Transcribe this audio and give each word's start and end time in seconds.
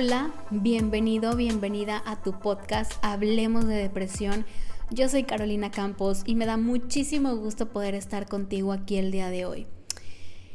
Hola, 0.00 0.30
bienvenido, 0.50 1.34
bienvenida 1.34 2.00
a 2.06 2.22
tu 2.22 2.38
podcast 2.38 2.92
Hablemos 3.02 3.66
de 3.66 3.74
Depresión. 3.74 4.46
Yo 4.92 5.08
soy 5.08 5.24
Carolina 5.24 5.72
Campos 5.72 6.22
y 6.24 6.36
me 6.36 6.46
da 6.46 6.56
muchísimo 6.56 7.34
gusto 7.34 7.70
poder 7.70 7.96
estar 7.96 8.28
contigo 8.28 8.72
aquí 8.72 8.96
el 8.96 9.10
día 9.10 9.28
de 9.28 9.44
hoy. 9.44 9.66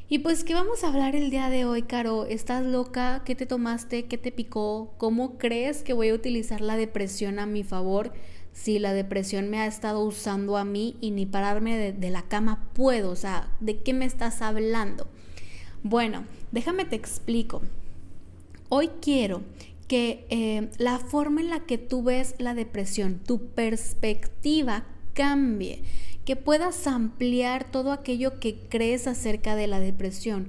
Y 0.08 0.20
pues, 0.20 0.46
¿qué 0.46 0.54
vamos 0.54 0.86
a 0.86 0.88
hablar 0.88 1.18
el 1.18 1.30
día 1.30 1.50
de 1.50 1.66
hoy, 1.66 1.82
Caro? 1.82 2.24
¿Estás 2.24 2.66
loca? 2.66 3.24
¿Qué 3.26 3.36
te 3.36 3.46
tomaste? 3.46 4.06
¿Qué 4.06 4.18
te 4.18 4.32
picó? 4.32 4.94
¿Cómo 4.98 5.38
crees 5.38 5.84
que 5.84 5.92
voy 5.92 6.08
a 6.08 6.14
utilizar 6.14 6.62
la 6.62 6.78
depresión 6.78 7.38
a 7.38 7.46
mi 7.46 7.66
favor? 7.66 8.14
Si 8.54 8.80
la 8.80 8.94
depresión 8.94 9.50
me 9.50 9.60
ha 9.60 9.66
estado 9.66 10.06
usando 10.06 10.56
a 10.56 10.64
mí 10.64 10.96
y 11.02 11.12
ni 11.12 11.26
pararme 11.26 11.92
de, 11.92 12.10
la 12.10 12.22
cama 12.22 12.70
puedo, 12.72 13.12
o 13.12 13.18
sea, 13.18 13.50
¿de 13.60 13.82
qué 13.82 13.92
me 13.92 14.06
estás 14.06 14.42
hablando? 14.42 15.10
Bueno, 15.84 16.24
déjame 16.54 16.86
te 16.86 16.96
explico. 16.96 17.62
Hoy 18.76 18.90
quiero 19.02 19.44
que 19.88 20.26
eh, 20.32 20.72
la 20.80 20.98
forma 20.98 21.42
en 21.42 21.52
la 21.52 21.60
que 21.60 21.78
tú 21.78 22.02
ves 22.02 22.34
la 22.40 22.56
depresión, 22.56 23.20
tu 23.24 23.50
perspectiva 23.50 24.88
cambie, 25.14 25.84
que 26.26 26.36
puedas 26.36 26.88
ampliar 26.88 27.70
todo 27.70 27.92
aquello 27.92 28.40
que 28.40 28.58
crees 28.70 29.06
acerca 29.06 29.56
de 29.56 29.68
la 29.68 29.80
depresión, 29.80 30.48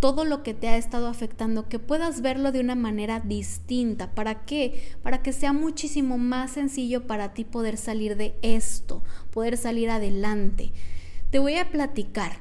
todo 0.00 0.26
lo 0.26 0.42
que 0.42 0.52
te 0.52 0.68
ha 0.68 0.76
estado 0.76 1.06
afectando, 1.08 1.70
que 1.70 1.78
puedas 1.78 2.20
verlo 2.20 2.52
de 2.52 2.60
una 2.60 2.74
manera 2.74 3.20
distinta. 3.20 4.14
¿Para 4.14 4.44
qué? 4.44 4.92
Para 5.02 5.22
que 5.22 5.32
sea 5.32 5.54
muchísimo 5.54 6.18
más 6.18 6.50
sencillo 6.50 7.06
para 7.06 7.32
ti 7.32 7.44
poder 7.46 7.78
salir 7.78 8.18
de 8.18 8.34
esto, 8.42 9.02
poder 9.30 9.56
salir 9.56 9.88
adelante. 9.88 10.72
Te 11.30 11.38
voy 11.38 11.54
a 11.54 11.70
platicar. 11.70 12.36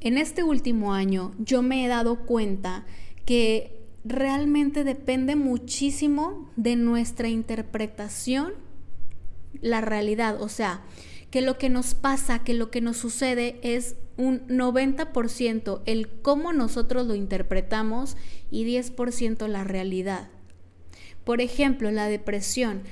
En 0.00 0.18
este 0.18 0.42
último 0.42 0.92
año 0.92 1.32
yo 1.38 1.62
me 1.62 1.86
he 1.86 1.88
dado 1.88 2.26
cuenta 2.26 2.84
que 3.24 3.75
realmente 4.06 4.84
depende 4.84 5.36
muchísimo 5.36 6.50
de 6.56 6.76
nuestra 6.76 7.28
interpretación 7.28 8.54
la 9.60 9.80
realidad. 9.80 10.40
O 10.40 10.48
sea, 10.48 10.82
que 11.30 11.42
lo 11.42 11.58
que 11.58 11.68
nos 11.68 11.94
pasa, 11.94 12.44
que 12.44 12.54
lo 12.54 12.70
que 12.70 12.80
nos 12.80 12.96
sucede 12.96 13.58
es 13.62 13.96
un 14.16 14.46
90% 14.48 15.82
el 15.84 16.08
cómo 16.08 16.52
nosotros 16.52 17.06
lo 17.06 17.14
interpretamos 17.14 18.16
y 18.50 18.64
10% 18.64 19.46
la 19.48 19.64
realidad. 19.64 20.28
Por 21.24 21.40
ejemplo, 21.40 21.90
la 21.90 22.06
depresión 22.06 22.82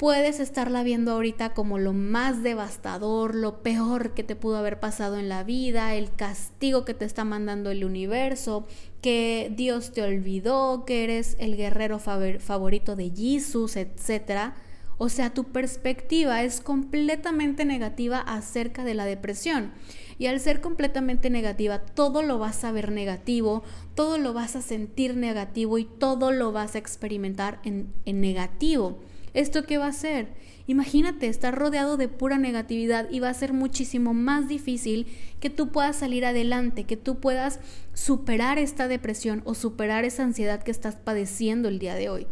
puedes 0.00 0.40
estarla 0.40 0.82
viendo 0.82 1.12
ahorita 1.12 1.52
como 1.52 1.76
lo 1.76 1.92
más 1.92 2.42
devastador, 2.42 3.34
lo 3.34 3.62
peor 3.62 4.14
que 4.14 4.24
te 4.24 4.34
pudo 4.34 4.56
haber 4.56 4.80
pasado 4.80 5.18
en 5.18 5.28
la 5.28 5.44
vida, 5.44 5.94
el 5.94 6.10
castigo 6.10 6.86
que 6.86 6.94
te 6.94 7.04
está 7.04 7.24
mandando 7.24 7.70
el 7.70 7.84
universo, 7.84 8.66
que 9.02 9.52
Dios 9.54 9.92
te 9.92 10.00
olvidó, 10.00 10.86
que 10.86 11.04
eres 11.04 11.36
el 11.38 11.54
guerrero 11.54 11.98
favorito 11.98 12.96
de 12.96 13.10
Jesús, 13.14 13.76
etc. 13.76 14.54
O 14.96 15.10
sea, 15.10 15.34
tu 15.34 15.44
perspectiva 15.44 16.44
es 16.44 16.62
completamente 16.62 17.66
negativa 17.66 18.20
acerca 18.20 18.84
de 18.84 18.94
la 18.94 19.04
depresión. 19.04 19.70
Y 20.18 20.28
al 20.28 20.40
ser 20.40 20.62
completamente 20.62 21.28
negativa, 21.28 21.78
todo 21.78 22.22
lo 22.22 22.38
vas 22.38 22.64
a 22.64 22.72
ver 22.72 22.90
negativo, 22.90 23.64
todo 23.94 24.16
lo 24.16 24.32
vas 24.32 24.56
a 24.56 24.62
sentir 24.62 25.14
negativo 25.14 25.76
y 25.76 25.84
todo 25.84 26.32
lo 26.32 26.52
vas 26.52 26.74
a 26.74 26.78
experimentar 26.78 27.60
en, 27.64 27.92
en 28.06 28.22
negativo. 28.22 28.98
¿Esto 29.34 29.64
qué 29.64 29.78
va 29.78 29.86
a 29.86 29.92
ser? 29.92 30.28
Imagínate 30.66 31.26
estar 31.26 31.56
rodeado 31.56 31.96
de 31.96 32.08
pura 32.08 32.38
negatividad 32.38 33.08
y 33.10 33.20
va 33.20 33.28
a 33.28 33.34
ser 33.34 33.52
muchísimo 33.52 34.14
más 34.14 34.48
difícil 34.48 35.06
que 35.40 35.50
tú 35.50 35.72
puedas 35.72 35.96
salir 35.96 36.24
adelante, 36.24 36.84
que 36.84 36.96
tú 36.96 37.18
puedas 37.20 37.60
superar 37.94 38.58
esta 38.58 38.88
depresión 38.88 39.42
o 39.44 39.54
superar 39.54 40.04
esa 40.04 40.22
ansiedad 40.22 40.62
que 40.62 40.70
estás 40.70 40.96
padeciendo 40.96 41.68
el 41.68 41.78
día 41.78 41.94
de 41.94 42.08
hoy. 42.08 42.26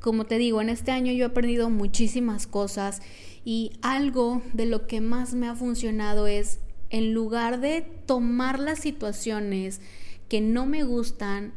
Como 0.00 0.26
te 0.26 0.38
digo, 0.38 0.60
en 0.60 0.68
este 0.68 0.90
año 0.90 1.12
yo 1.12 1.24
he 1.24 1.28
aprendido 1.28 1.70
muchísimas 1.70 2.46
cosas 2.46 3.00
y 3.44 3.72
algo 3.82 4.42
de 4.52 4.66
lo 4.66 4.86
que 4.86 5.00
más 5.00 5.34
me 5.34 5.48
ha 5.48 5.54
funcionado 5.54 6.26
es, 6.26 6.60
en 6.90 7.14
lugar 7.14 7.60
de 7.60 7.82
tomar 7.82 8.58
las 8.58 8.78
situaciones 8.78 9.80
que 10.28 10.40
no 10.40 10.66
me 10.66 10.84
gustan, 10.84 11.54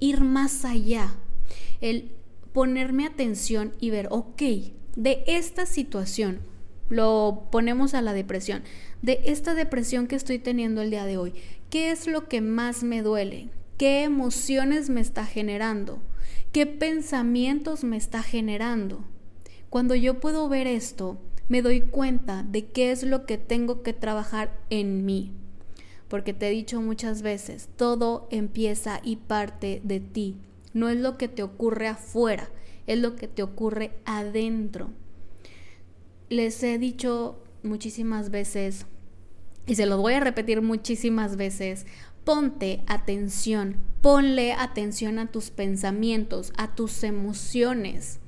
ir 0.00 0.20
más 0.20 0.64
allá. 0.64 1.14
El 1.80 2.12
ponerme 2.58 3.06
atención 3.06 3.72
y 3.78 3.90
ver, 3.90 4.08
ok, 4.10 4.42
de 4.96 5.22
esta 5.28 5.64
situación, 5.64 6.40
lo 6.88 7.46
ponemos 7.52 7.94
a 7.94 8.02
la 8.02 8.12
depresión, 8.12 8.64
de 9.00 9.20
esta 9.26 9.54
depresión 9.54 10.08
que 10.08 10.16
estoy 10.16 10.40
teniendo 10.40 10.82
el 10.82 10.90
día 10.90 11.04
de 11.04 11.18
hoy, 11.18 11.34
¿qué 11.70 11.92
es 11.92 12.08
lo 12.08 12.26
que 12.26 12.40
más 12.40 12.82
me 12.82 13.00
duele? 13.02 13.50
¿Qué 13.76 14.02
emociones 14.02 14.90
me 14.90 15.00
está 15.00 15.24
generando? 15.24 16.00
¿Qué 16.50 16.66
pensamientos 16.66 17.84
me 17.84 17.96
está 17.96 18.24
generando? 18.24 19.04
Cuando 19.70 19.94
yo 19.94 20.18
puedo 20.18 20.48
ver 20.48 20.66
esto, 20.66 21.16
me 21.46 21.62
doy 21.62 21.82
cuenta 21.82 22.42
de 22.42 22.66
qué 22.66 22.90
es 22.90 23.04
lo 23.04 23.24
que 23.24 23.38
tengo 23.38 23.84
que 23.84 23.92
trabajar 23.92 24.58
en 24.68 25.06
mí. 25.06 25.30
Porque 26.08 26.34
te 26.34 26.48
he 26.48 26.50
dicho 26.50 26.80
muchas 26.80 27.22
veces, 27.22 27.68
todo 27.76 28.26
empieza 28.32 29.00
y 29.04 29.14
parte 29.14 29.80
de 29.84 30.00
ti. 30.00 30.38
No 30.72 30.88
es 30.88 30.98
lo 30.98 31.16
que 31.16 31.28
te 31.28 31.42
ocurre 31.42 31.88
afuera, 31.88 32.50
es 32.86 32.98
lo 32.98 33.16
que 33.16 33.28
te 33.28 33.42
ocurre 33.42 33.92
adentro. 34.04 34.90
Les 36.28 36.62
he 36.62 36.78
dicho 36.78 37.42
muchísimas 37.62 38.30
veces, 38.30 38.86
y 39.66 39.74
se 39.74 39.86
lo 39.86 39.98
voy 39.98 40.14
a 40.14 40.20
repetir 40.20 40.62
muchísimas 40.62 41.36
veces, 41.36 41.86
ponte 42.24 42.82
atención, 42.86 43.76
ponle 44.02 44.52
atención 44.52 45.18
a 45.18 45.30
tus 45.30 45.50
pensamientos, 45.50 46.52
a 46.56 46.74
tus 46.74 47.02
emociones. 47.02 48.20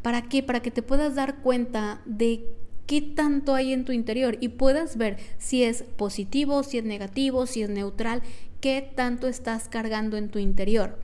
¿Para 0.00 0.22
qué? 0.22 0.42
Para 0.42 0.60
que 0.60 0.70
te 0.70 0.82
puedas 0.82 1.14
dar 1.14 1.42
cuenta 1.42 2.00
de 2.06 2.46
qué 2.86 3.00
tanto 3.00 3.54
hay 3.54 3.72
en 3.72 3.84
tu 3.84 3.92
interior 3.92 4.36
y 4.40 4.48
puedas 4.48 4.96
ver 4.96 5.18
si 5.38 5.64
es 5.64 5.82
positivo, 5.82 6.62
si 6.62 6.78
es 6.78 6.84
negativo, 6.84 7.46
si 7.46 7.62
es 7.62 7.70
neutral, 7.70 8.22
qué 8.60 8.92
tanto 8.94 9.28
estás 9.28 9.68
cargando 9.68 10.16
en 10.16 10.30
tu 10.30 10.38
interior. 10.38 10.98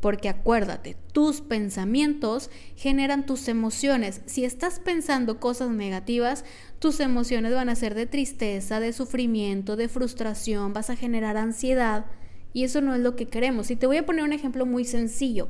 Porque 0.00 0.28
acuérdate, 0.30 0.96
tus 1.12 1.42
pensamientos 1.42 2.50
generan 2.74 3.26
tus 3.26 3.48
emociones. 3.48 4.22
Si 4.26 4.44
estás 4.44 4.80
pensando 4.80 5.40
cosas 5.40 5.70
negativas, 5.70 6.44
tus 6.78 7.00
emociones 7.00 7.52
van 7.52 7.68
a 7.68 7.76
ser 7.76 7.94
de 7.94 8.06
tristeza, 8.06 8.80
de 8.80 8.94
sufrimiento, 8.94 9.76
de 9.76 9.88
frustración, 9.88 10.72
vas 10.72 10.88
a 10.88 10.96
generar 10.96 11.36
ansiedad 11.36 12.06
y 12.52 12.64
eso 12.64 12.80
no 12.80 12.94
es 12.94 13.00
lo 13.00 13.14
que 13.14 13.26
queremos. 13.26 13.70
Y 13.70 13.76
te 13.76 13.86
voy 13.86 13.98
a 13.98 14.06
poner 14.06 14.24
un 14.24 14.32
ejemplo 14.32 14.64
muy 14.64 14.84
sencillo. 14.84 15.48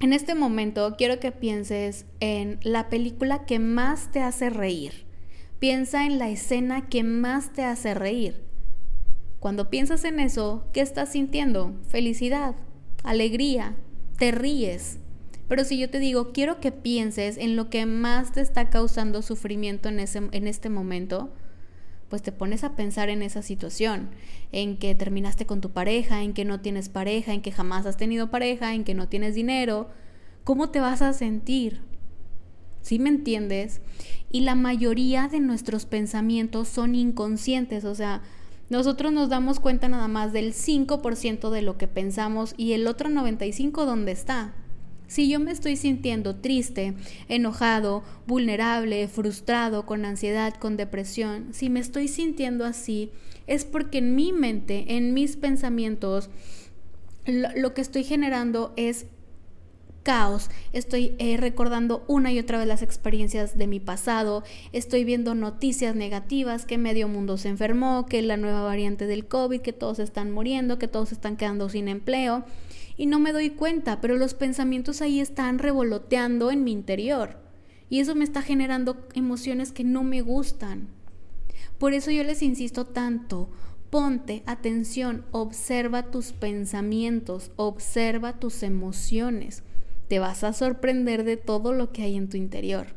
En 0.00 0.12
este 0.12 0.34
momento 0.34 0.96
quiero 0.96 1.20
que 1.20 1.30
pienses 1.30 2.06
en 2.20 2.58
la 2.62 2.88
película 2.88 3.44
que 3.44 3.58
más 3.58 4.10
te 4.10 4.20
hace 4.20 4.50
reír. 4.50 5.04
Piensa 5.58 6.06
en 6.06 6.18
la 6.18 6.28
escena 6.28 6.88
que 6.88 7.04
más 7.04 7.52
te 7.52 7.62
hace 7.62 7.94
reír. 7.94 8.42
Cuando 9.38 9.70
piensas 9.70 10.04
en 10.04 10.18
eso, 10.18 10.66
¿qué 10.72 10.80
estás 10.80 11.12
sintiendo? 11.12 11.74
Felicidad, 11.88 12.56
alegría, 13.02 13.74
te 14.18 14.30
ríes. 14.30 14.98
Pero 15.48 15.64
si 15.64 15.78
yo 15.78 15.90
te 15.90 15.98
digo, 15.98 16.32
quiero 16.32 16.60
que 16.60 16.72
pienses 16.72 17.36
en 17.36 17.56
lo 17.56 17.68
que 17.68 17.84
más 17.86 18.32
te 18.32 18.40
está 18.40 18.70
causando 18.70 19.22
sufrimiento 19.22 19.88
en, 19.88 20.00
ese, 20.00 20.22
en 20.30 20.46
este 20.46 20.70
momento, 20.70 21.32
pues 22.08 22.22
te 22.22 22.32
pones 22.32 22.62
a 22.62 22.76
pensar 22.76 23.08
en 23.08 23.22
esa 23.22 23.42
situación, 23.42 24.10
en 24.52 24.76
que 24.76 24.94
terminaste 24.94 25.46
con 25.46 25.60
tu 25.60 25.70
pareja, 25.70 26.22
en 26.22 26.34
que 26.34 26.44
no 26.44 26.60
tienes 26.60 26.88
pareja, 26.88 27.32
en 27.32 27.42
que 27.42 27.52
jamás 27.52 27.86
has 27.86 27.96
tenido 27.96 28.30
pareja, 28.30 28.74
en 28.74 28.84
que 28.84 28.94
no 28.94 29.08
tienes 29.08 29.34
dinero. 29.34 29.90
¿Cómo 30.44 30.70
te 30.70 30.80
vas 30.80 31.02
a 31.02 31.12
sentir? 31.12 31.80
¿Sí 32.82 32.98
me 32.98 33.08
entiendes? 33.08 33.80
Y 34.30 34.40
la 34.40 34.54
mayoría 34.54 35.28
de 35.28 35.40
nuestros 35.40 35.86
pensamientos 35.86 36.68
son 36.68 36.94
inconscientes, 36.94 37.84
o 37.84 37.94
sea, 37.94 38.22
nosotros 38.70 39.12
nos 39.12 39.28
damos 39.28 39.60
cuenta 39.60 39.88
nada 39.88 40.08
más 40.08 40.32
del 40.32 40.54
5% 40.54 41.50
de 41.50 41.62
lo 41.62 41.76
que 41.76 41.88
pensamos 41.88 42.54
y 42.56 42.72
el 42.72 42.86
otro 42.86 43.10
95% 43.10 43.84
dónde 43.84 44.12
está. 44.12 44.54
Si 45.08 45.28
yo 45.28 45.40
me 45.40 45.50
estoy 45.50 45.76
sintiendo 45.76 46.36
triste, 46.36 46.94
enojado, 47.28 48.02
vulnerable, 48.26 49.08
frustrado, 49.08 49.84
con 49.84 50.06
ansiedad, 50.06 50.54
con 50.54 50.78
depresión, 50.78 51.48
si 51.52 51.68
me 51.68 51.80
estoy 51.80 52.08
sintiendo 52.08 52.64
así, 52.64 53.10
es 53.46 53.66
porque 53.66 53.98
en 53.98 54.14
mi 54.14 54.32
mente, 54.32 54.96
en 54.96 55.12
mis 55.12 55.36
pensamientos, 55.36 56.30
lo, 57.26 57.48
lo 57.54 57.74
que 57.74 57.82
estoy 57.82 58.04
generando 58.04 58.72
es 58.76 59.06
caos, 60.02 60.50
estoy 60.72 61.14
eh, 61.18 61.36
recordando 61.36 62.04
una 62.08 62.32
y 62.32 62.38
otra 62.38 62.58
vez 62.58 62.66
las 62.66 62.82
experiencias 62.82 63.56
de 63.56 63.66
mi 63.66 63.80
pasado, 63.80 64.42
estoy 64.72 65.04
viendo 65.04 65.34
noticias 65.34 65.94
negativas, 65.94 66.66
que 66.66 66.78
medio 66.78 67.08
mundo 67.08 67.38
se 67.38 67.48
enfermó, 67.48 68.06
que 68.06 68.22
la 68.22 68.36
nueva 68.36 68.62
variante 68.62 69.06
del 69.06 69.26
COVID, 69.26 69.60
que 69.60 69.72
todos 69.72 69.98
están 69.98 70.32
muriendo, 70.32 70.78
que 70.78 70.88
todos 70.88 71.12
están 71.12 71.36
quedando 71.36 71.68
sin 71.68 71.88
empleo, 71.88 72.44
y 72.96 73.06
no 73.06 73.18
me 73.18 73.32
doy 73.32 73.50
cuenta, 73.50 74.00
pero 74.00 74.16
los 74.16 74.34
pensamientos 74.34 75.00
ahí 75.02 75.20
están 75.20 75.58
revoloteando 75.58 76.50
en 76.50 76.64
mi 76.64 76.72
interior, 76.72 77.38
y 77.88 78.00
eso 78.00 78.14
me 78.14 78.24
está 78.24 78.42
generando 78.42 78.96
emociones 79.14 79.72
que 79.72 79.84
no 79.84 80.02
me 80.02 80.22
gustan. 80.22 80.88
Por 81.78 81.94
eso 81.94 82.10
yo 82.10 82.24
les 82.24 82.42
insisto 82.42 82.86
tanto, 82.86 83.50
ponte 83.90 84.42
atención, 84.46 85.24
observa 85.32 86.10
tus 86.10 86.32
pensamientos, 86.32 87.50
observa 87.56 88.38
tus 88.38 88.62
emociones. 88.62 89.62
Te 90.12 90.18
vas 90.18 90.44
a 90.44 90.52
sorprender 90.52 91.24
de 91.24 91.38
todo 91.38 91.72
lo 91.72 91.90
que 91.90 92.02
hay 92.02 92.16
en 92.16 92.28
tu 92.28 92.36
interior. 92.36 92.88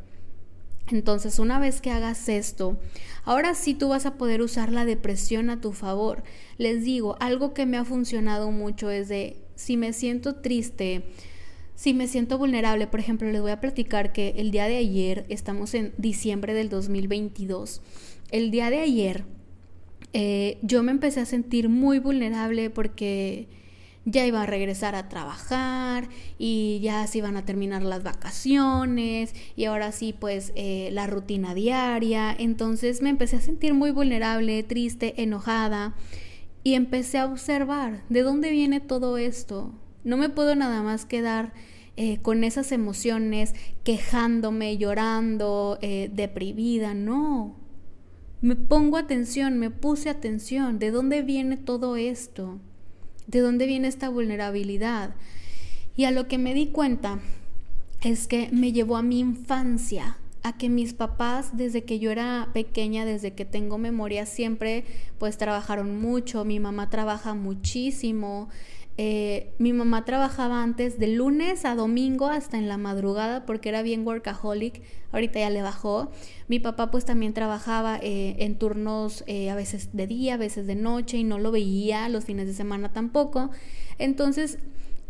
Entonces, 0.91 1.39
una 1.39 1.59
vez 1.59 1.79
que 1.79 1.89
hagas 1.89 2.27
esto, 2.27 2.77
ahora 3.23 3.55
sí 3.55 3.73
tú 3.73 3.87
vas 3.87 4.05
a 4.05 4.15
poder 4.15 4.41
usar 4.41 4.69
la 4.73 4.83
depresión 4.83 5.49
a 5.49 5.61
tu 5.61 5.71
favor. 5.71 6.23
Les 6.57 6.83
digo, 6.83 7.15
algo 7.21 7.53
que 7.53 7.65
me 7.65 7.77
ha 7.77 7.85
funcionado 7.85 8.51
mucho 8.51 8.89
es 8.89 9.07
de 9.07 9.37
si 9.55 9.77
me 9.77 9.93
siento 9.93 10.41
triste, 10.41 11.05
si 11.73 11.93
me 11.93 12.09
siento 12.09 12.37
vulnerable, 12.37 12.85
por 12.85 12.99
ejemplo, 12.99 13.31
les 13.31 13.39
voy 13.39 13.51
a 13.51 13.61
platicar 13.61 14.11
que 14.11 14.33
el 14.35 14.51
día 14.51 14.65
de 14.65 14.75
ayer, 14.75 15.25
estamos 15.29 15.73
en 15.73 15.93
diciembre 15.97 16.53
del 16.53 16.67
2022, 16.67 17.81
el 18.31 18.51
día 18.51 18.69
de 18.69 18.81
ayer 18.81 19.23
eh, 20.11 20.57
yo 20.63 20.83
me 20.83 20.91
empecé 20.91 21.21
a 21.21 21.25
sentir 21.25 21.69
muy 21.69 21.99
vulnerable 21.99 22.69
porque 22.69 23.47
ya 24.05 24.25
iba 24.25 24.43
a 24.43 24.45
regresar 24.45 24.95
a 24.95 25.09
trabajar 25.09 26.07
y 26.37 26.79
ya 26.81 27.05
se 27.07 27.17
iban 27.17 27.37
a 27.37 27.45
terminar 27.45 27.81
las 27.81 28.03
vacaciones 28.03 29.33
y 29.55 29.65
ahora 29.65 29.91
sí 29.91 30.13
pues 30.17 30.53
eh, 30.55 30.89
la 30.91 31.07
rutina 31.07 31.53
diaria. 31.53 32.35
Entonces 32.37 33.01
me 33.01 33.09
empecé 33.09 33.37
a 33.37 33.41
sentir 33.41 33.73
muy 33.73 33.91
vulnerable, 33.91 34.61
triste, 34.63 35.21
enojada 35.21 35.95
y 36.63 36.75
empecé 36.75 37.17
a 37.17 37.25
observar 37.25 38.03
de 38.09 38.21
dónde 38.21 38.51
viene 38.51 38.79
todo 38.79 39.17
esto. 39.17 39.73
No 40.03 40.17
me 40.17 40.29
puedo 40.29 40.55
nada 40.55 40.83
más 40.83 41.05
quedar 41.05 41.53
eh, 41.97 42.19
con 42.21 42.43
esas 42.43 42.71
emociones, 42.71 43.55
quejándome, 43.83 44.77
llorando, 44.77 45.79
eh, 45.81 46.11
deprimida, 46.13 46.93
no. 46.93 47.55
Me 48.41 48.55
pongo 48.55 48.97
atención, 48.97 49.57
me 49.57 49.71
puse 49.71 50.09
atención, 50.09 50.77
¿de 50.77 50.91
dónde 50.91 51.23
viene 51.23 51.57
todo 51.57 51.95
esto? 51.95 52.59
¿De 53.27 53.39
dónde 53.39 53.65
viene 53.65 53.87
esta 53.87 54.09
vulnerabilidad? 54.09 55.15
Y 55.95 56.05
a 56.05 56.11
lo 56.11 56.27
que 56.27 56.37
me 56.37 56.53
di 56.53 56.67
cuenta 56.67 57.19
es 58.01 58.27
que 58.27 58.49
me 58.51 58.71
llevó 58.71 58.97
a 58.97 59.01
mi 59.01 59.19
infancia, 59.19 60.17
a 60.43 60.57
que 60.57 60.69
mis 60.69 60.93
papás 60.93 61.57
desde 61.57 61.83
que 61.83 61.97
yo 61.97 62.11
era 62.11 62.49
pequeña, 62.53 63.03
desde 63.03 63.33
que 63.33 63.45
tengo 63.45 63.79
memoria, 63.79 64.27
siempre 64.27 64.85
pues 65.17 65.37
trabajaron 65.37 65.99
mucho, 65.99 66.45
mi 66.45 66.59
mamá 66.59 66.89
trabaja 66.91 67.33
muchísimo, 67.33 68.49
eh, 68.97 69.53
mi 69.57 69.73
mamá 69.73 70.05
trabajaba 70.05 70.63
antes 70.63 70.97
de 70.99 71.07
lunes 71.07 71.65
a 71.65 71.75
domingo 71.75 72.27
hasta 72.27 72.57
en 72.57 72.69
la 72.69 72.77
madrugada 72.77 73.45
porque 73.45 73.67
era 73.69 73.81
bien 73.81 74.07
workaholic, 74.07 74.81
ahorita 75.11 75.39
ya 75.39 75.49
le 75.49 75.61
bajó. 75.61 76.11
Mi 76.47 76.59
papá 76.59 76.91
pues 76.91 77.03
también 77.03 77.33
trabajaba 77.33 77.99
eh, 78.01 78.37
en 78.39 78.57
turnos 78.57 79.25
eh, 79.27 79.49
a 79.49 79.55
veces 79.55 79.89
de 79.91 80.07
día, 80.07 80.35
a 80.35 80.37
veces 80.37 80.65
de 80.65 80.75
noche 80.75 81.17
y 81.17 81.23
no 81.25 81.39
lo 81.39 81.51
veía 81.51 82.07
los 82.07 82.23
fines 82.23 82.47
de 82.47 82.53
semana 82.53 82.93
tampoco. 82.93 83.49
Entonces, 83.97 84.59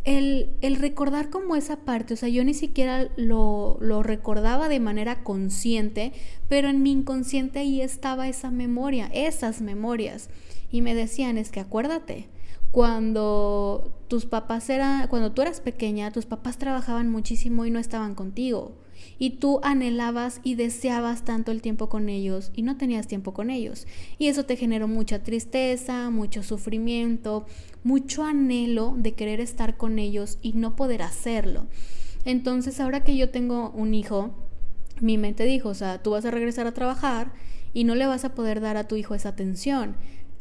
el, 0.03 0.49
el 0.61 0.77
recordar 0.77 1.29
como 1.29 1.55
esa 1.55 1.77
parte, 1.77 2.15
o 2.15 2.17
sea, 2.17 2.29
yo 2.29 2.43
ni 2.43 2.53
siquiera 2.55 3.09
lo, 3.17 3.77
lo 3.81 4.01
recordaba 4.01 4.67
de 4.67 4.79
manera 4.79 5.23
consciente, 5.23 6.11
pero 6.47 6.69
en 6.69 6.81
mi 6.81 6.91
inconsciente 6.91 7.59
ahí 7.59 7.81
estaba 7.81 8.27
esa 8.27 8.49
memoria, 8.49 9.09
esas 9.13 9.61
memorias. 9.61 10.29
Y 10.71 10.81
me 10.81 10.95
decían, 10.95 11.37
es 11.37 11.51
que 11.51 11.59
acuérdate, 11.59 12.27
cuando 12.75 13.89
tus 14.09 14.25
papás 14.25 14.69
eran, 14.69 15.07
cuando 15.07 15.31
tú 15.31 15.41
eras 15.41 15.61
pequeña, 15.61 16.11
tus 16.11 16.25
papás 16.25 16.57
trabajaban 16.57 17.09
muchísimo 17.09 17.65
y 17.65 17.71
no 17.71 17.79
estaban 17.79 18.15
contigo. 18.15 18.73
Y 19.17 19.37
tú 19.37 19.61
anhelabas 19.63 20.41
y 20.43 20.55
deseabas 20.55 21.23
tanto 21.23 21.53
el 21.53 21.61
tiempo 21.61 21.87
con 21.87 22.09
ellos 22.09 22.51
y 22.53 22.63
no 22.63 22.75
tenías 22.75 23.07
tiempo 23.07 23.33
con 23.33 23.49
ellos. 23.49 23.87
Y 24.17 24.27
eso 24.27 24.43
te 24.43 24.57
generó 24.57 24.89
mucha 24.89 25.23
tristeza, 25.23 26.09
mucho 26.09 26.43
sufrimiento, 26.43 27.45
mucho 27.85 28.25
anhelo 28.25 28.93
de 28.97 29.13
querer 29.13 29.39
estar 29.39 29.77
con 29.77 29.97
ellos 29.97 30.37
y 30.41 30.51
no 30.51 30.75
poder 30.75 31.01
hacerlo. 31.01 31.67
Entonces 32.25 32.81
ahora 32.81 33.05
que 33.05 33.15
yo 33.15 33.29
tengo 33.29 33.69
un 33.69 33.93
hijo, 33.93 34.31
mi 34.99 35.17
mente 35.17 35.45
dijo, 35.45 35.69
o 35.69 35.75
sea, 35.75 36.03
tú 36.03 36.11
vas 36.11 36.25
a 36.25 36.31
regresar 36.31 36.67
a 36.67 36.73
trabajar 36.73 37.31
y 37.73 37.85
no 37.85 37.95
le 37.95 38.05
vas 38.05 38.25
a 38.25 38.35
poder 38.35 38.59
dar 38.59 38.75
a 38.75 38.89
tu 38.89 38.97
hijo 38.97 39.15
esa 39.15 39.29
atención. 39.29 39.95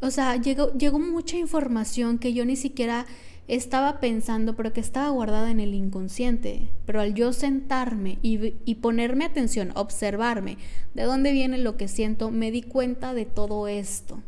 O 0.05 0.11
sea, 0.11 0.37
llegó, 0.37 0.71
llegó 0.75 0.99
mucha 0.99 1.39
información 1.39 2.19
que 2.19 2.35
yo 2.35 2.45
ni 2.45 2.56
siquiera 2.56 3.06
estaba 3.49 4.01
pensando, 4.01 4.55
pero 4.55 4.75
que 4.75 4.81
estaba 4.81 5.09
guardada 5.09 5.51
en 5.51 5.61
el 5.61 5.73
inconsciente. 5.73 6.69
Pero 6.85 7.01
al 7.01 7.15
yo 7.15 7.33
sentarme 7.33 8.19
y, 8.21 8.53
y, 8.67 8.75
ponerme 8.75 9.25
atención, 9.25 9.73
observarme 9.75 10.59
de 10.93 11.05
dónde 11.05 11.33
viene 11.33 11.56
lo 11.56 11.79
que 11.79 11.89
siento, 11.89 12.31
me 12.31 12.51
di 12.51 12.61
cuenta 12.61 13.15
de 13.15 13.25
todo 13.25 13.67
esto. 13.67 14.23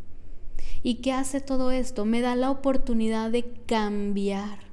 ¿Y 0.83 0.97
qué 0.97 1.13
hace 1.13 1.43
todo 1.43 1.71
esto? 1.71 2.07
Me 2.07 2.23
da 2.23 2.37
la 2.37 2.51
oportunidad 2.51 3.31
de 3.31 3.45
cambiar 3.67 4.66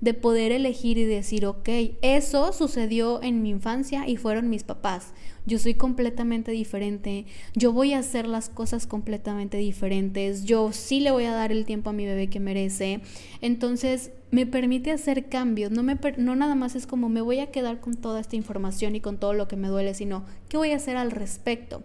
de 0.00 0.14
poder 0.14 0.52
elegir 0.52 0.98
y 0.98 1.04
decir, 1.04 1.46
ok, 1.46 1.68
eso 2.02 2.52
sucedió 2.52 3.22
en 3.22 3.42
mi 3.42 3.50
infancia 3.50 4.08
y 4.08 4.16
fueron 4.16 4.50
mis 4.50 4.64
papás. 4.64 5.12
Yo 5.46 5.58
soy 5.58 5.74
completamente 5.74 6.52
diferente, 6.52 7.26
yo 7.54 7.72
voy 7.72 7.92
a 7.92 7.98
hacer 7.98 8.26
las 8.26 8.48
cosas 8.48 8.86
completamente 8.86 9.58
diferentes, 9.58 10.44
yo 10.44 10.72
sí 10.72 11.00
le 11.00 11.10
voy 11.10 11.24
a 11.24 11.34
dar 11.34 11.52
el 11.52 11.66
tiempo 11.66 11.90
a 11.90 11.92
mi 11.92 12.06
bebé 12.06 12.28
que 12.28 12.40
merece. 12.40 13.02
Entonces, 13.42 14.10
me 14.30 14.46
permite 14.46 14.90
hacer 14.90 15.28
cambios, 15.28 15.70
no, 15.70 15.82
me, 15.82 15.98
no 16.16 16.34
nada 16.34 16.54
más 16.54 16.74
es 16.76 16.86
como 16.86 17.08
me 17.08 17.20
voy 17.20 17.40
a 17.40 17.50
quedar 17.50 17.80
con 17.80 17.94
toda 17.94 18.20
esta 18.20 18.36
información 18.36 18.96
y 18.96 19.00
con 19.00 19.18
todo 19.18 19.34
lo 19.34 19.46
que 19.46 19.56
me 19.56 19.68
duele, 19.68 19.94
sino 19.94 20.24
qué 20.48 20.56
voy 20.56 20.72
a 20.72 20.76
hacer 20.76 20.96
al 20.96 21.10
respecto. 21.10 21.82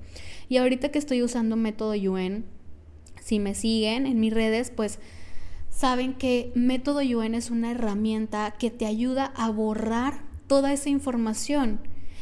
Y 0.48 0.58
ahorita 0.58 0.90
que 0.90 1.00
estoy 1.00 1.22
usando 1.22 1.56
método 1.58 1.92
UN, 1.92 2.46
si 3.22 3.40
me 3.40 3.54
siguen 3.56 4.08
en 4.08 4.20
mis 4.20 4.34
redes, 4.34 4.72
pues 4.76 5.00
saben 5.80 6.14
que 6.14 6.52
Método 6.56 7.00
UN 7.00 7.36
es 7.36 7.52
una 7.52 7.72
herramienta 7.72 8.54
que 8.60 8.70
te 8.70 8.86
ayuda 8.86 9.32
a 9.38 9.50
borrar 9.50 10.24
toda 10.48 10.74
esa 10.74 10.90
información. 10.90 11.80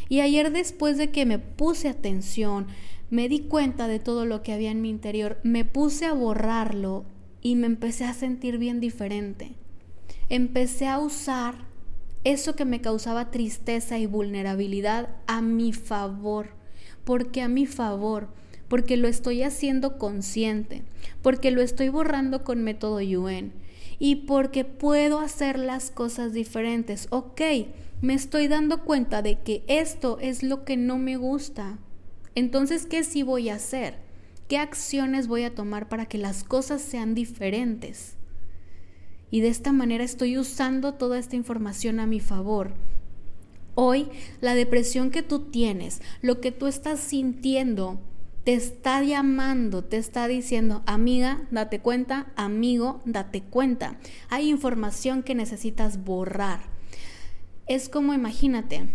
Y 0.09 0.19
ayer 0.19 0.51
después 0.51 0.99
de 0.99 1.09
que 1.09 1.25
me 1.25 1.39
puse 1.39 1.89
atención, 1.89 2.67
me 3.09 3.27
di 3.27 3.39
cuenta 3.39 3.87
de 3.87 3.97
todo 3.97 4.25
lo 4.25 4.43
que 4.43 4.53
había 4.53 4.69
en 4.69 4.83
mi 4.83 4.91
interior, 4.91 5.39
me 5.41 5.65
puse 5.65 6.05
a 6.05 6.13
borrarlo 6.13 7.05
y 7.41 7.55
me 7.55 7.65
empecé 7.65 8.05
a 8.05 8.13
sentir 8.13 8.59
bien 8.59 8.79
diferente. 8.79 9.55
Empecé 10.29 10.87
a 10.87 10.99
usar 10.99 11.55
eso 12.23 12.55
que 12.55 12.65
me 12.65 12.79
causaba 12.79 13.31
tristeza 13.31 13.97
y 13.97 14.05
vulnerabilidad 14.05 15.09
a 15.25 15.41
mi 15.41 15.73
favor, 15.73 16.49
porque 17.03 17.41
a 17.41 17.47
mi 17.47 17.65
favor 17.65 18.29
porque 18.67 18.97
lo 18.97 19.07
estoy 19.07 19.43
haciendo 19.43 19.97
consciente, 19.97 20.83
porque 21.21 21.51
lo 21.51 21.61
estoy 21.61 21.89
borrando 21.89 22.43
con 22.43 22.63
método 22.63 22.97
UN 22.97 23.51
y 23.99 24.15
porque 24.27 24.65
puedo 24.65 25.19
hacer 25.19 25.57
las 25.57 25.91
cosas 25.91 26.33
diferentes. 26.33 27.07
Ok, 27.09 27.41
me 28.01 28.13
estoy 28.13 28.47
dando 28.47 28.83
cuenta 28.83 29.21
de 29.21 29.39
que 29.39 29.63
esto 29.67 30.19
es 30.21 30.43
lo 30.43 30.65
que 30.65 30.77
no 30.77 30.97
me 30.97 31.17
gusta. 31.17 31.79
Entonces, 32.35 32.85
¿qué 32.85 33.03
sí 33.03 33.23
voy 33.23 33.49
a 33.49 33.55
hacer? 33.55 33.97
¿Qué 34.47 34.57
acciones 34.57 35.27
voy 35.27 35.43
a 35.43 35.55
tomar 35.55 35.89
para 35.89 36.05
que 36.05 36.17
las 36.17 36.43
cosas 36.43 36.81
sean 36.81 37.15
diferentes? 37.15 38.15
Y 39.31 39.41
de 39.41 39.49
esta 39.49 39.73
manera 39.73 40.03
estoy 40.03 40.37
usando 40.37 40.93
toda 40.93 41.19
esta 41.19 41.35
información 41.35 41.99
a 41.99 42.05
mi 42.05 42.19
favor. 42.19 42.73
Hoy, 43.75 44.07
la 44.39 44.55
depresión 44.55 45.11
que 45.11 45.21
tú 45.21 45.39
tienes, 45.39 46.01
lo 46.21 46.39
que 46.39 46.51
tú 46.51 46.67
estás 46.67 46.99
sintiendo, 46.99 47.99
te 48.47 48.53
está 48.53 49.03
llamando, 49.03 49.83
te 49.83 49.97
está 49.97 50.25
diciendo, 50.29 50.81
amiga, 50.85 51.41
date 51.51 51.81
cuenta, 51.81 52.31
amigo, 52.37 53.01
date 53.03 53.41
cuenta. 53.41 53.99
Hay 54.29 54.47
información 54.47 55.21
que 55.21 55.35
necesitas 55.35 56.05
borrar. 56.05 56.61
Es 57.67 57.89
como 57.89 58.13
imagínate, 58.13 58.87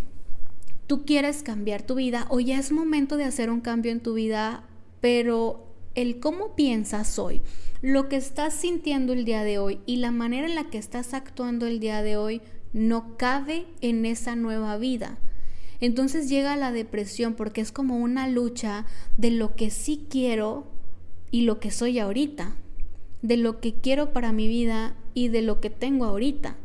tú 0.87 1.05
quieres 1.05 1.43
cambiar 1.43 1.83
tu 1.83 1.93
vida 1.93 2.25
o 2.31 2.39
ya 2.39 2.57
es 2.57 2.71
momento 2.71 3.15
de 3.15 3.25
hacer 3.25 3.51
un 3.51 3.61
cambio 3.61 3.91
en 3.91 3.99
tu 3.99 4.15
vida, 4.15 4.63
pero 5.01 5.67
el 5.93 6.19
cómo 6.19 6.55
piensas 6.55 7.19
hoy, 7.19 7.43
lo 7.83 8.09
que 8.09 8.15
estás 8.15 8.55
sintiendo 8.55 9.13
el 9.13 9.23
día 9.23 9.43
de 9.43 9.59
hoy 9.59 9.81
y 9.85 9.97
la 9.97 10.09
manera 10.09 10.47
en 10.47 10.55
la 10.55 10.71
que 10.71 10.79
estás 10.79 11.13
actuando 11.13 11.67
el 11.67 11.79
día 11.79 12.01
de 12.01 12.17
hoy 12.17 12.41
no 12.73 13.17
cabe 13.17 13.67
en 13.81 14.07
esa 14.07 14.35
nueva 14.35 14.77
vida. 14.77 15.19
Entonces 15.83 16.29
llega 16.29 16.55
la 16.55 16.71
depresión 16.71 17.33
porque 17.33 17.59
es 17.59 17.73
como 17.73 17.97
una 17.97 18.29
lucha 18.29 18.85
de 19.17 19.31
lo 19.31 19.53
que 19.53 19.69
sí 19.69 20.07
quiero 20.09 20.65
y 21.29 21.41
lo 21.41 21.59
que 21.59 21.71
soy 21.71 21.99
ahorita, 21.99 22.55
de 23.21 23.35
lo 23.35 23.59
que 23.59 23.73
quiero 23.73 24.13
para 24.13 24.31
mi 24.31 24.47
vida 24.47 24.95
y 25.13 25.27
de 25.27 25.41
lo 25.41 25.59
que 25.59 25.69
tengo 25.69 26.05
ahorita. 26.05 26.55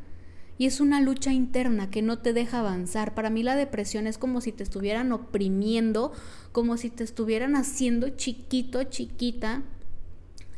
Y 0.56 0.66
es 0.66 0.80
una 0.80 1.00
lucha 1.00 1.32
interna 1.32 1.90
que 1.90 2.00
no 2.00 2.20
te 2.20 2.32
deja 2.32 2.60
avanzar. 2.60 3.16
Para 3.16 3.28
mí 3.28 3.42
la 3.42 3.56
depresión 3.56 4.06
es 4.06 4.18
como 4.18 4.40
si 4.40 4.52
te 4.52 4.62
estuvieran 4.62 5.10
oprimiendo, 5.10 6.12
como 6.52 6.76
si 6.76 6.88
te 6.88 7.02
estuvieran 7.02 7.56
haciendo 7.56 8.10
chiquito, 8.10 8.84
chiquita. 8.84 9.64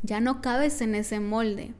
Ya 0.03 0.21
no 0.21 0.39
cabes 0.43 0.81
en 0.81 0.93
ese 0.93 1.19
molde. 1.19 1.73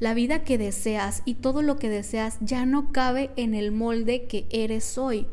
La 0.00 0.12
vida 0.12 0.42
que 0.42 0.58
deseas 0.58 1.22
y 1.24 1.34
todo 1.34 1.62
lo 1.62 1.76
que 1.76 1.88
deseas 1.88 2.38
ya 2.40 2.66
no 2.66 2.90
cabe 2.90 3.30
en 3.36 3.54
el 3.54 3.70
molde 3.70 4.26
que 4.26 4.48
eres 4.50 4.98
hoy. 4.98 5.28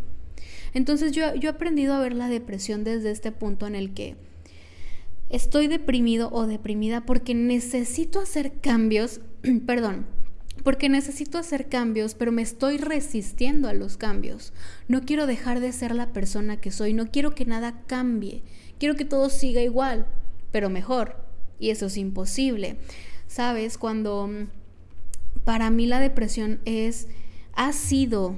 Entonces 0.74 1.12
yo, 1.12 1.25
he 1.25 1.48
aprendido 1.48 1.94
a 1.94 2.00
ver 2.00 2.13
la 2.13 2.27
depresión 2.27 2.84
desde 2.84 3.12
este 3.12 3.32
punto 3.32 3.68
en 3.68 3.75
el 3.75 3.94
que 3.94 4.15
estoy 5.30 5.68
deprimido 5.68 6.30
o 6.32 6.48
deprimida 6.48 7.06
porque 7.06 7.34
necesito 7.34 8.20
hacer 8.20 8.60
cambios, 8.60 9.22
perdón, 9.65 10.06
porque 10.63 10.89
necesito 10.89 11.38
hacer 11.38 11.68
cambios, 11.68 12.15
pero 12.15 12.32
me 12.32 12.42
estoy 12.42 12.77
resistiendo 12.77 13.68
a 13.68 13.74
los 13.74 13.98
cambios. 13.98 14.53
No 14.88 15.01
quiero 15.01 15.27
dejar 15.27 15.60
de 15.60 15.72
ser 15.72 15.94
la 15.94 16.13
persona 16.13 16.62
que 16.62 16.72
soy, 16.72 16.94
no 16.94 17.12
quiero 17.12 17.36
que 17.36 17.46
nada 17.46 17.82
cambie, 17.88 18.44
quiero 18.80 18.96
que 18.96 19.06
todo 19.06 19.30
siga 19.30 19.62
igual, 19.62 20.08
pero 20.51 20.70
mejor. 20.70 21.18
Y 21.60 21.70
eso 21.70 21.88
es 21.88 21.98
imposible. 21.98 22.77
Sabes, 23.27 23.77
cuando 23.77 24.27
mm, 24.27 24.48
para 25.44 25.70
mí 25.70 25.86
la 25.88 26.00
depresión 26.00 26.60
es, 26.65 27.08
ha 27.53 27.74
sido 27.74 28.38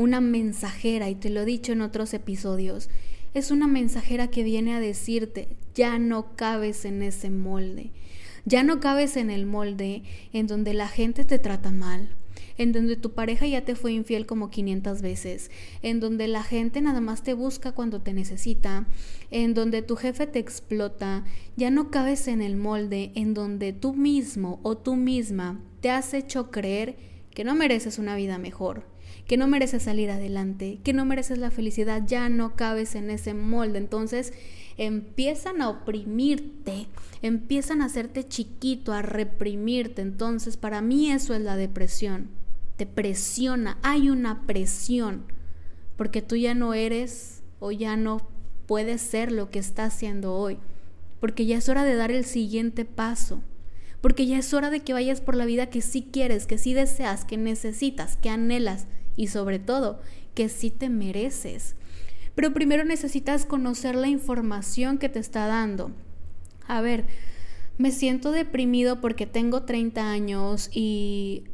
una 0.00 0.22
mensajera, 0.22 1.10
y 1.10 1.14
te 1.14 1.28
lo 1.28 1.42
he 1.42 1.44
dicho 1.44 1.72
en 1.72 1.82
otros 1.82 2.14
episodios, 2.14 2.88
es 3.34 3.50
una 3.50 3.66
mensajera 3.66 4.28
que 4.28 4.42
viene 4.42 4.72
a 4.72 4.80
decirte, 4.80 5.48
ya 5.74 5.98
no 5.98 6.34
cabes 6.36 6.86
en 6.86 7.02
ese 7.02 7.28
molde, 7.28 7.90
ya 8.46 8.62
no 8.62 8.80
cabes 8.80 9.18
en 9.18 9.30
el 9.30 9.44
molde 9.44 10.02
en 10.32 10.46
donde 10.46 10.72
la 10.72 10.88
gente 10.88 11.26
te 11.26 11.38
trata 11.38 11.70
mal, 11.70 12.08
en 12.56 12.72
donde 12.72 12.96
tu 12.96 13.12
pareja 13.12 13.46
ya 13.46 13.66
te 13.66 13.74
fue 13.74 13.92
infiel 13.92 14.24
como 14.24 14.48
500 14.48 15.02
veces, 15.02 15.50
en 15.82 16.00
donde 16.00 16.28
la 16.28 16.44
gente 16.44 16.80
nada 16.80 17.02
más 17.02 17.22
te 17.22 17.34
busca 17.34 17.72
cuando 17.72 18.00
te 18.00 18.14
necesita, 18.14 18.86
en 19.30 19.52
donde 19.52 19.82
tu 19.82 19.96
jefe 19.96 20.26
te 20.26 20.38
explota, 20.38 21.24
ya 21.58 21.70
no 21.70 21.90
cabes 21.90 22.26
en 22.26 22.40
el 22.40 22.56
molde 22.56 23.12
en 23.16 23.34
donde 23.34 23.74
tú 23.74 23.92
mismo 23.92 24.60
o 24.62 24.78
tú 24.78 24.96
misma 24.96 25.60
te 25.82 25.90
has 25.90 26.14
hecho 26.14 26.50
creer 26.50 27.09
que 27.34 27.44
no 27.44 27.54
mereces 27.54 27.98
una 27.98 28.16
vida 28.16 28.38
mejor, 28.38 28.84
que 29.26 29.36
no 29.36 29.46
mereces 29.46 29.84
salir 29.84 30.10
adelante, 30.10 30.80
que 30.82 30.92
no 30.92 31.04
mereces 31.04 31.38
la 31.38 31.50
felicidad, 31.50 32.02
ya 32.06 32.28
no 32.28 32.56
cabes 32.56 32.94
en 32.94 33.10
ese 33.10 33.34
molde. 33.34 33.78
Entonces 33.78 34.32
empiezan 34.76 35.62
a 35.62 35.68
oprimirte, 35.68 36.88
empiezan 37.22 37.82
a 37.82 37.86
hacerte 37.86 38.26
chiquito, 38.26 38.92
a 38.92 39.02
reprimirte. 39.02 40.02
Entonces 40.02 40.56
para 40.56 40.80
mí 40.80 41.10
eso 41.10 41.34
es 41.34 41.40
la 41.42 41.56
depresión. 41.56 42.28
Te 42.76 42.86
presiona, 42.86 43.78
hay 43.82 44.10
una 44.10 44.46
presión, 44.46 45.24
porque 45.96 46.22
tú 46.22 46.34
ya 46.36 46.54
no 46.54 46.74
eres 46.74 47.42
o 47.58 47.72
ya 47.72 47.96
no 47.96 48.26
puedes 48.66 49.02
ser 49.02 49.32
lo 49.32 49.50
que 49.50 49.58
estás 49.58 49.94
haciendo 49.94 50.34
hoy, 50.34 50.56
porque 51.20 51.44
ya 51.44 51.58
es 51.58 51.68
hora 51.68 51.84
de 51.84 51.94
dar 51.94 52.10
el 52.10 52.24
siguiente 52.24 52.84
paso 52.84 53.42
porque 54.00 54.26
ya 54.26 54.38
es 54.38 54.54
hora 54.54 54.70
de 54.70 54.80
que 54.80 54.92
vayas 54.92 55.20
por 55.20 55.36
la 55.36 55.44
vida 55.44 55.66
que 55.66 55.80
sí 55.80 56.08
quieres, 56.10 56.46
que 56.46 56.58
sí 56.58 56.74
deseas, 56.74 57.24
que 57.24 57.36
necesitas, 57.36 58.16
que 58.16 58.30
anhelas, 58.30 58.86
y 59.16 59.26
sobre 59.26 59.58
todo 59.58 60.00
que 60.34 60.48
sí 60.48 60.70
te 60.70 60.88
mereces. 60.88 61.74
Pero 62.34 62.54
primero 62.54 62.84
necesitas 62.84 63.44
conocer 63.44 63.94
la 63.94 64.08
información 64.08 64.98
que 64.98 65.08
te 65.08 65.18
está 65.18 65.46
dando. 65.46 65.90
A 66.66 66.80
ver, 66.80 67.06
me 67.76 67.90
siento 67.90 68.32
deprimido 68.32 69.00
porque 69.00 69.26
tengo 69.26 69.62
30 69.64 70.10
años 70.10 70.70
y 70.72 71.44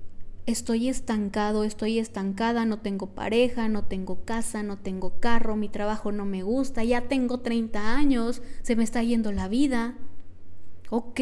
estoy 0.47 0.89
estancado, 0.89 1.65
estoy 1.65 1.99
estancada, 1.99 2.65
no 2.65 2.79
tengo 2.79 3.09
pareja, 3.09 3.69
no 3.69 3.85
tengo 3.85 4.25
casa, 4.25 4.63
no 4.63 4.79
tengo 4.79 5.19
carro, 5.19 5.57
mi 5.57 5.69
trabajo 5.69 6.13
no 6.13 6.25
me 6.25 6.43
gusta, 6.43 6.85
ya 6.85 7.09
tengo 7.09 7.41
30 7.41 7.97
años, 7.97 8.43
se 8.63 8.77
me 8.77 8.85
está 8.85 9.03
yendo 9.03 9.33
la 9.33 9.49
vida. 9.49 9.97
Ok, 10.91 11.21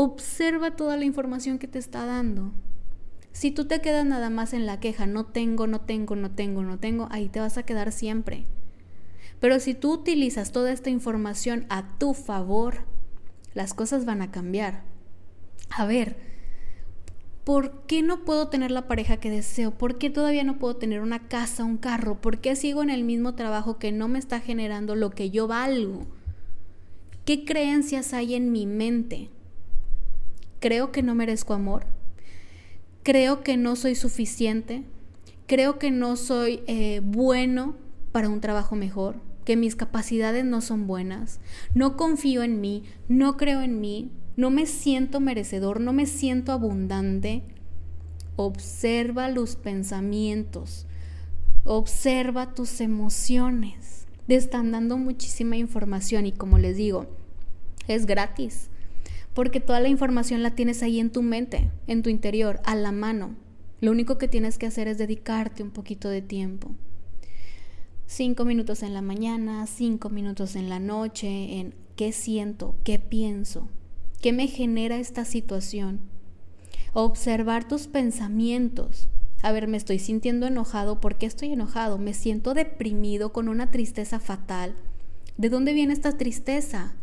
observa 0.00 0.76
toda 0.76 0.96
la 0.96 1.04
información 1.04 1.58
que 1.58 1.66
te 1.66 1.80
está 1.80 2.06
dando. 2.06 2.52
Si 3.32 3.50
tú 3.50 3.64
te 3.64 3.80
quedas 3.80 4.06
nada 4.06 4.30
más 4.30 4.52
en 4.52 4.64
la 4.64 4.78
queja, 4.78 5.08
no 5.08 5.26
tengo, 5.26 5.66
no 5.66 5.80
tengo, 5.80 6.14
no 6.14 6.30
tengo, 6.30 6.62
no 6.62 6.78
tengo, 6.78 7.08
ahí 7.10 7.28
te 7.28 7.40
vas 7.40 7.58
a 7.58 7.64
quedar 7.64 7.90
siempre. 7.90 8.46
Pero 9.40 9.58
si 9.58 9.74
tú 9.74 9.94
utilizas 9.94 10.52
toda 10.52 10.70
esta 10.70 10.88
información 10.88 11.66
a 11.68 11.98
tu 11.98 12.14
favor, 12.14 12.84
las 13.54 13.74
cosas 13.74 14.04
van 14.04 14.22
a 14.22 14.30
cambiar. 14.30 14.84
A 15.70 15.84
ver, 15.84 16.16
¿por 17.42 17.84
qué 17.86 18.02
no 18.02 18.24
puedo 18.24 18.46
tener 18.46 18.70
la 18.70 18.86
pareja 18.86 19.16
que 19.16 19.30
deseo? 19.30 19.72
¿Por 19.72 19.98
qué 19.98 20.10
todavía 20.10 20.44
no 20.44 20.60
puedo 20.60 20.76
tener 20.76 21.00
una 21.00 21.26
casa, 21.26 21.64
un 21.64 21.76
carro? 21.76 22.20
¿Por 22.20 22.38
qué 22.38 22.54
sigo 22.54 22.84
en 22.84 22.90
el 22.90 23.02
mismo 23.02 23.34
trabajo 23.34 23.80
que 23.80 23.90
no 23.90 24.06
me 24.06 24.20
está 24.20 24.38
generando 24.38 24.94
lo 24.94 25.10
que 25.10 25.30
yo 25.30 25.48
valgo? 25.48 26.06
¿Qué 27.24 27.44
creencias 27.44 28.14
hay 28.14 28.36
en 28.36 28.52
mi 28.52 28.64
mente? 28.64 29.30
¿Creo 30.60 30.92
que 30.92 31.02
no 31.02 31.14
merezco 31.14 31.54
amor? 31.54 31.86
creo 33.08 33.42
que 33.42 33.56
no 33.56 33.74
soy 33.74 33.94
suficiente, 33.94 34.82
creo 35.46 35.78
que 35.78 35.90
no 35.90 36.14
soy 36.16 36.60
eh, 36.66 37.00
bueno 37.02 37.74
para 38.12 38.28
un 38.28 38.42
trabajo 38.42 38.76
mejor, 38.76 39.16
que 39.46 39.56
mis 39.56 39.76
capacidades 39.76 40.44
no 40.44 40.60
son 40.60 40.86
buenas, 40.86 41.40
no 41.74 41.96
confío 41.96 42.42
en 42.42 42.60
mí, 42.60 42.82
no 43.08 43.38
creo 43.38 43.62
en 43.62 43.80
mí, 43.80 44.10
no 44.36 44.50
me 44.50 44.66
siento 44.66 45.20
merecedor, 45.20 45.80
no 45.80 45.94
me 45.94 46.04
siento 46.04 46.52
abundante. 46.52 47.44
Observa 48.36 49.30
los 49.30 49.56
pensamientos, 49.56 50.86
observa 51.64 52.52
tus 52.52 52.82
emociones. 52.82 54.06
Te 54.26 54.34
están 54.34 54.70
dando 54.70 54.98
muchísima 54.98 55.56
información 55.56 56.26
y 56.26 56.32
como 56.32 56.58
les 56.58 56.76
digo, 56.76 57.06
es 57.86 58.04
gratis 58.04 58.68
porque 59.38 59.60
toda 59.60 59.78
la 59.78 59.88
información 59.88 60.42
la 60.42 60.56
tienes 60.56 60.82
ahí 60.82 60.98
en 60.98 61.10
tu 61.10 61.22
mente, 61.22 61.70
en 61.86 62.02
tu 62.02 62.10
interior, 62.10 62.58
a 62.64 62.74
la 62.74 62.90
mano. 62.90 63.36
Lo 63.80 63.92
único 63.92 64.18
que 64.18 64.26
tienes 64.26 64.58
que 64.58 64.66
hacer 64.66 64.88
es 64.88 64.98
dedicarte 64.98 65.62
un 65.62 65.70
poquito 65.70 66.08
de 66.08 66.22
tiempo. 66.22 66.72
Cinco 68.08 68.44
minutos 68.44 68.82
en 68.82 68.94
la 68.94 69.00
mañana, 69.00 69.64
cinco 69.68 70.10
minutos 70.10 70.56
en 70.56 70.68
la 70.68 70.80
noche, 70.80 71.60
en 71.60 71.72
qué 71.94 72.10
siento, 72.10 72.74
qué 72.82 72.98
pienso, 72.98 73.68
qué 74.20 74.32
me 74.32 74.48
genera 74.48 74.98
esta 74.98 75.24
situación. 75.24 76.00
Observar 76.92 77.68
tus 77.68 77.86
pensamientos. 77.86 79.08
A 79.42 79.52
ver, 79.52 79.68
me 79.68 79.76
estoy 79.76 80.00
sintiendo 80.00 80.48
enojado. 80.48 81.00
¿Por 81.00 81.16
qué 81.16 81.26
estoy 81.26 81.52
enojado? 81.52 81.96
Me 81.96 82.12
siento 82.12 82.54
deprimido 82.54 83.32
con 83.32 83.48
una 83.48 83.70
tristeza 83.70 84.18
fatal. 84.18 84.74
¿De 85.36 85.48
dónde 85.48 85.74
viene 85.74 85.92
esta 85.92 86.16
tristeza? 86.16 86.96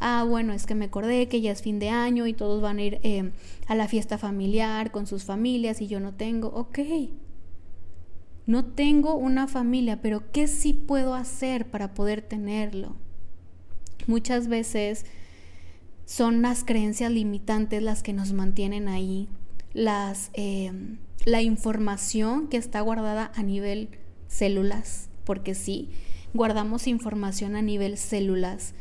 Ah, 0.00 0.24
bueno, 0.28 0.52
es 0.52 0.66
que 0.66 0.74
me 0.74 0.86
acordé 0.86 1.28
que 1.28 1.40
ya 1.40 1.52
es 1.52 1.62
fin 1.62 1.78
de 1.78 1.90
año 1.90 2.26
y 2.26 2.32
todos 2.32 2.60
van 2.60 2.78
a 2.78 2.82
ir 2.82 3.00
eh, 3.02 3.32
a 3.66 3.74
la 3.74 3.88
fiesta 3.88 4.18
familiar 4.18 4.90
con 4.90 5.06
sus 5.06 5.24
familias 5.24 5.80
y 5.80 5.86
yo 5.86 6.00
no 6.00 6.14
tengo, 6.14 6.48
ok. 6.48 6.78
No 8.46 8.64
tengo 8.64 9.14
una 9.14 9.48
familia, 9.48 10.02
pero 10.02 10.30
¿qué 10.30 10.48
sí 10.48 10.74
puedo 10.74 11.14
hacer 11.14 11.66
para 11.70 11.94
poder 11.94 12.20
tenerlo? 12.20 12.94
Muchas 14.06 14.48
veces 14.48 15.06
son 16.04 16.42
las 16.42 16.64
creencias 16.64 17.10
limitantes 17.10 17.82
las 17.82 18.02
que 18.02 18.12
nos 18.12 18.32
mantienen 18.32 18.88
ahí, 18.88 19.28
las, 19.72 20.30
eh, 20.34 20.72
la 21.24 21.40
información 21.40 22.48
que 22.48 22.58
está 22.58 22.82
guardada 22.82 23.32
a 23.34 23.42
nivel 23.42 23.88
células, 24.28 25.08
porque 25.24 25.54
sí, 25.54 25.88
guardamos 26.34 26.86
información 26.86 27.56
a 27.56 27.62
nivel 27.62 27.96
células 27.96 28.74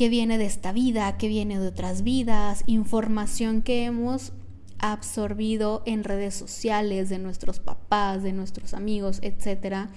qué 0.00 0.08
viene 0.08 0.38
de 0.38 0.46
esta 0.46 0.72
vida, 0.72 1.18
qué 1.18 1.28
viene 1.28 1.58
de 1.58 1.68
otras 1.68 2.02
vidas, 2.02 2.64
información 2.64 3.60
que 3.60 3.84
hemos 3.84 4.32
absorbido 4.78 5.82
en 5.84 6.04
redes 6.04 6.34
sociales 6.34 7.10
de 7.10 7.18
nuestros 7.18 7.60
papás, 7.60 8.22
de 8.22 8.32
nuestros 8.32 8.72
amigos, 8.72 9.18
etc. 9.20 9.90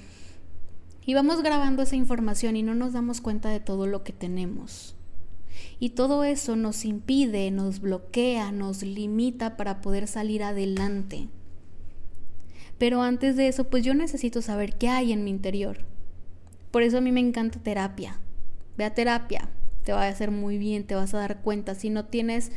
Y 1.06 1.14
vamos 1.14 1.42
grabando 1.42 1.84
esa 1.84 1.96
información 1.96 2.58
y 2.58 2.64
no 2.64 2.76
nos 2.76 2.92
damos 2.92 3.22
cuenta 3.22 3.48
de 3.48 3.62
todo 3.62 3.88
lo 3.88 4.04
que 4.04 4.12
tenemos. 4.12 4.98
Y 5.80 5.92
todo 5.92 6.26
eso 6.26 6.58
nos 6.58 6.84
impide, 6.84 7.50
nos 7.50 7.80
bloquea, 7.80 8.52
nos 8.52 8.84
limita 8.84 9.56
para 9.56 9.80
poder 9.80 10.10
salir 10.10 10.44
adelante. 10.44 11.30
Pero 12.78 13.04
antes 13.04 13.38
de 13.38 13.48
eso, 13.48 13.70
pues 13.70 13.86
yo 13.86 13.94
necesito 13.94 14.42
saber 14.42 14.78
qué 14.78 14.90
hay 14.90 15.14
en 15.14 15.24
mi 15.24 15.30
interior. 15.30 15.86
Por 16.72 16.84
eso 16.84 16.98
a 16.98 17.02
mí 17.02 17.14
me 17.14 17.22
encanta 17.22 17.60
terapia. 17.60 18.20
Ve 18.76 18.84
a 18.84 18.94
terapia, 18.94 19.50
te 19.84 19.94
va 19.94 20.04
a 20.04 20.08
hacer 20.08 20.32
muy 20.32 20.58
bien, 20.58 20.86
te 20.86 20.96
vas 20.96 21.14
a 21.14 21.20
dar 21.20 21.42
cuenta. 21.42 21.76
Si 21.76 21.90
no 21.90 22.06
tienes 22.06 22.52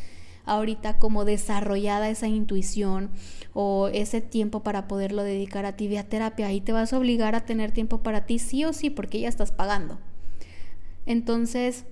ahorita 0.45 0.99
como 0.99 1.25
desarrollada 1.25 2.09
esa 2.09 2.29
intuición 2.29 3.11
o 3.53 3.89
ese 3.89 4.21
tiempo 4.21 4.63
para 4.63 4.89
poderlo 4.89 5.25
dedicar 5.25 5.67
a 5.67 5.77
ti 5.77 5.89
vía 5.89 6.09
terapia, 6.09 6.47
ahí 6.47 6.61
te 6.61 6.73
vas 6.73 6.93
a 6.93 6.99
obligar 6.99 7.35
a 7.35 7.45
tener 7.45 7.73
tiempo 7.73 8.03
para 8.03 8.27
ti 8.27 8.39
sí 8.39 8.65
o 8.65 8.73
sí 8.73 8.89
porque 8.89 9.21
ya 9.21 9.29
estás 9.29 9.53
pagando. 9.53 9.99
Entonces, 11.05 11.85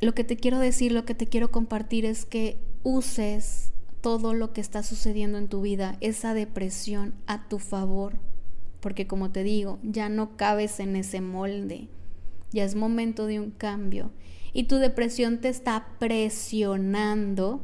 lo 0.00 0.14
que 0.14 0.24
te 0.24 0.36
quiero 0.36 0.58
decir, 0.58 0.92
lo 0.92 1.04
que 1.04 1.14
te 1.14 1.26
quiero 1.26 1.50
compartir 1.50 2.04
es 2.04 2.24
que 2.24 2.58
uses 2.82 3.72
todo 4.00 4.34
lo 4.34 4.52
que 4.52 4.60
está 4.60 4.82
sucediendo 4.82 5.38
en 5.38 5.48
tu 5.48 5.62
vida, 5.62 5.96
esa 6.00 6.34
depresión 6.34 7.14
a 7.26 7.48
tu 7.48 7.58
favor, 7.58 8.18
porque 8.80 9.06
como 9.06 9.30
te 9.30 9.42
digo, 9.42 9.78
ya 9.82 10.10
no 10.10 10.36
cabes 10.36 10.80
en 10.80 10.96
ese 10.96 11.22
molde 11.22 11.88
ya 12.54 12.64
es 12.64 12.76
momento 12.76 13.26
de 13.26 13.40
un 13.40 13.50
cambio 13.50 14.12
y 14.52 14.64
tu 14.64 14.76
depresión 14.76 15.40
te 15.40 15.48
está 15.48 15.88
presionando 15.98 17.60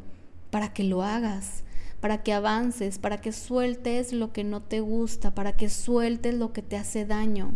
para 0.51 0.73
que 0.73 0.83
lo 0.83 1.05
hagas, 1.05 1.63
para 2.01 2.25
que 2.25 2.33
avances, 2.33 2.99
para 2.99 3.21
que 3.21 3.31
sueltes 3.31 4.13
lo 4.13 4.33
que 4.33 4.43
no 4.43 4.61
te 4.61 4.81
gusta, 4.81 5.33
para 5.33 5.53
que 5.53 5.71
sueltes 5.71 6.35
lo 6.35 6.53
que 6.53 6.63
te 6.63 6.77
hace 6.77 7.07
daño. 7.07 7.55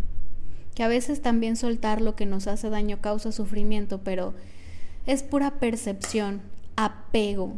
que 0.73 0.83
a 0.83 0.87
veces 0.89 1.21
también 1.21 1.55
soltar 1.55 2.01
lo 2.01 2.17
que 2.17 2.25
nos 2.25 2.47
hace 2.47 2.69
daño 2.69 2.99
causa 2.99 3.31
sufrimiento, 3.31 4.01
pero 4.03 4.33
es 5.05 5.23
pura 5.23 5.59
percepción, 5.59 6.41
apego, 6.75 7.53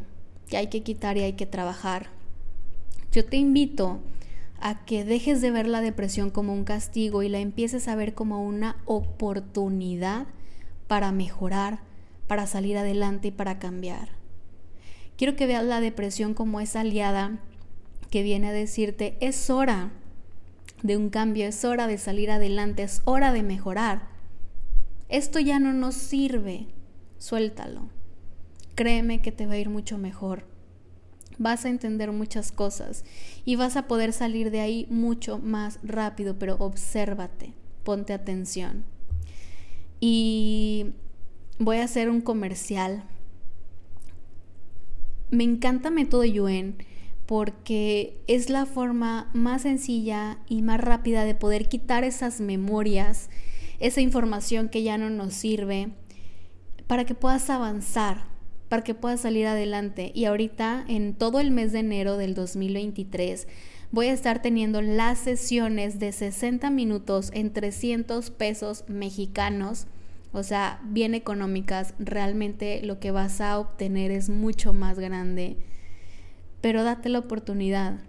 que 0.48 0.58
hay 0.58 0.68
que 0.68 0.84
quitar 0.84 1.18
y 1.18 1.22
hay 1.22 1.34
que 1.34 1.48
trabajar. 1.48 2.10
Yo 3.12 3.26
te 3.26 3.38
invito 3.38 4.02
a 4.60 4.86
que 4.86 5.06
dejes 5.06 5.42
de 5.42 5.52
ver 5.52 5.68
la 5.68 5.82
depresión 5.82 6.30
como 6.30 6.54
un 6.54 6.64
castigo 6.64 7.24
y 7.24 7.30
la 7.30 7.40
empieces 7.40 7.88
a 7.88 7.96
ver 7.96 8.14
como 8.14 8.44
una 8.44 8.78
oportunidad 8.86 10.28
para 10.88 11.12
mejorar, 11.12 11.80
para 12.28 12.48
salir 12.48 12.78
adelante 12.78 13.30
y 13.30 13.32
para 13.32 13.60
cambiar. 13.60 14.10
Quiero 15.18 15.36
que 15.36 15.48
veas 15.48 15.64
la 15.64 15.82
depresión 15.82 16.34
como 16.34 16.60
esa 16.60 16.82
aliada 16.82 17.40
que 18.10 18.24
viene 18.24 18.50
a 18.50 18.54
decirte, 18.54 19.18
es 19.20 19.50
hora 19.50 19.92
de 20.84 20.98
un 20.98 21.10
cambio, 21.10 21.48
es 21.48 21.66
hora 21.66 21.88
de 21.88 21.98
salir 21.98 22.32
adelante, 22.32 22.84
es 22.84 23.02
hora 23.06 23.34
de 23.34 23.44
mejorar. 23.44 24.08
Esto 25.10 25.40
ya 25.40 25.60
no 25.60 25.74
nos 25.74 25.96
sirve, 25.96 26.68
suéltalo. 27.18 27.90
Créeme 28.76 29.22
que 29.22 29.32
te 29.32 29.48
va 29.48 29.54
a 29.54 29.58
ir 29.58 29.70
mucho 29.70 29.98
mejor. 29.98 30.46
Vas 31.38 31.65
a 31.65 31.70
entender 31.70 32.12
muchas 32.12 32.51
cosas 32.51 33.06
y 33.46 33.56
vas 33.56 33.77
a 33.77 33.88
poder 33.88 34.13
salir 34.13 34.51
de 34.51 34.60
ahí 34.60 34.88
mucho 34.89 35.39
más 35.39 35.79
rápido, 35.84 36.38
pero 36.39 36.56
obsérvate, 36.60 37.53
ponte 37.84 38.13
atención. 38.13 38.86
Y 40.00 40.94
voy 41.60 41.77
a 41.77 41.84
hacer 41.84 42.10
un 42.10 42.22
comercial. 42.22 43.03
Me 45.29 45.44
encanta 45.44 45.89
Método 45.89 46.24
Yuen 46.24 46.77
porque 47.27 48.24
es 48.27 48.50
la 48.50 48.65
forma 48.65 49.29
más 49.34 49.63
sencilla 49.63 50.39
y 50.48 50.62
más 50.62 50.79
rápida 50.79 51.25
de 51.25 51.36
poder 51.36 51.67
quitar 51.67 52.06
esas 52.06 52.39
memorias, 52.39 53.29
esa 53.79 54.00
información 54.00 54.70
que 54.70 54.82
ya 54.82 54.98
no 54.98 55.10
nos 55.10 55.34
sirve, 55.34 55.89
para 56.88 57.06
que 57.06 57.15
puedas 57.15 57.50
avanzar, 57.50 58.24
para 58.70 58.84
que 58.84 58.94
puedas 58.94 59.22
salir 59.22 59.48
adelante. 59.48 60.12
Y 60.14 60.26
ahorita, 60.26 60.86
en 60.88 61.14
todo 61.14 61.40
el 61.40 61.52
mes 61.52 61.72
de 61.72 61.80
enero 61.80 62.18
del 62.18 62.34
2023, 62.34 63.48
voy 63.92 64.08
a 64.08 64.14
estar 64.14 64.42
teniendo 64.42 64.82
las 64.82 65.20
sesiones 65.20 66.00
de 66.00 66.12
60 66.12 66.70
minutos 66.70 67.32
en 67.34 67.54
300 67.54 68.32
pesos 68.32 68.84
mexicanos. 68.88 69.88
O 70.34 70.44
sea, 70.44 70.82
bien 70.84 71.14
económicas, 71.16 71.94
realmente 72.00 72.82
lo 72.84 73.00
que 73.00 73.12
vas 73.12 73.42
a 73.42 73.58
obtener 73.60 74.12
es 74.12 74.30
mucho 74.30 74.74
más 74.74 75.00
grande 75.00 75.58
pero 76.62 76.84
date 76.84 77.10
la 77.10 77.20
oportunidad. 77.20 78.00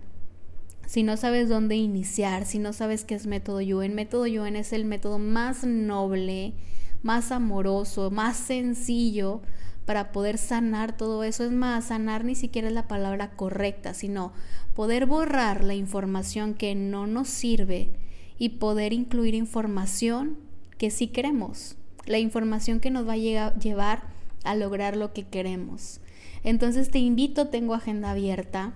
Si 0.87 1.03
no 1.03 1.17
sabes 1.17 1.49
dónde 1.49 1.77
iniciar, 1.77 2.47
si 2.47 2.59
no 2.59 2.73
sabes 2.73 3.05
qué 3.05 3.15
es 3.15 3.27
método 3.27 3.61
Yuen, 3.61 3.95
método 3.95 4.27
Yuen 4.27 4.57
es 4.57 4.73
el 4.73 4.85
método 4.85 5.19
más 5.19 5.65
noble, 5.65 6.55
más 7.03 7.31
amoroso, 7.31 8.11
más 8.11 8.37
sencillo 8.37 9.43
para 9.89 10.13
poder 10.13 10.37
sanar 10.37 10.95
todo 10.99 11.25
eso. 11.25 11.45
Es 11.45 11.51
más, 11.51 11.87
sanar 11.87 12.23
ni 12.23 12.35
siquiera 12.35 12.69
es 12.69 12.75
la 12.75 12.87
palabra 12.89 13.31
correcta, 13.31 13.95
sino 13.95 14.35
poder 14.75 15.07
borrar 15.07 15.65
la 15.65 15.75
información 15.75 16.53
que 16.53 16.75
no 16.75 17.07
nos 17.07 17.29
sirve 17.29 17.95
y 18.37 18.51
poder 18.51 18.93
incluir 18.93 19.35
información 19.35 20.37
que 20.77 20.91
sí 20.91 21.07
queremos, 21.07 21.77
la 22.05 22.19
información 22.19 22.81
que 22.81 22.91
nos 22.91 23.09
va 23.09 23.15
a 23.15 23.55
llevar 23.55 24.03
a 24.45 24.55
lograr 24.57 24.95
lo 24.95 25.15
que 25.15 25.27
queremos. 25.27 26.03
Entonces 26.45 26.91
te 26.91 26.99
invito, 26.99 27.49
tengo 27.49 27.73
agenda 27.73 28.11
abierta, 28.11 28.75